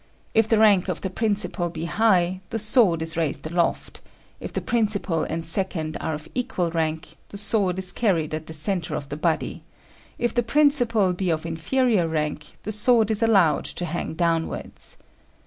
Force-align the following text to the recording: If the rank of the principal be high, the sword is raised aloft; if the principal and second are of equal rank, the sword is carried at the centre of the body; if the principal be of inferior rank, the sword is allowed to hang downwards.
If 0.33 0.49
the 0.49 0.57
rank 0.57 0.87
of 0.87 1.01
the 1.01 1.11
principal 1.11 1.69
be 1.69 1.85
high, 1.85 2.41
the 2.49 2.57
sword 2.57 3.03
is 3.03 3.15
raised 3.15 3.45
aloft; 3.45 4.01
if 4.39 4.51
the 4.51 4.59
principal 4.59 5.21
and 5.25 5.45
second 5.45 5.95
are 6.01 6.15
of 6.15 6.27
equal 6.33 6.71
rank, 6.71 7.09
the 7.29 7.37
sword 7.37 7.77
is 7.77 7.91
carried 7.91 8.33
at 8.33 8.47
the 8.47 8.53
centre 8.53 8.95
of 8.95 9.09
the 9.09 9.15
body; 9.15 9.61
if 10.17 10.33
the 10.33 10.41
principal 10.41 11.13
be 11.13 11.29
of 11.29 11.45
inferior 11.45 12.07
rank, 12.07 12.57
the 12.63 12.71
sword 12.71 13.11
is 13.11 13.21
allowed 13.21 13.65
to 13.65 13.85
hang 13.85 14.15
downwards. 14.15 14.97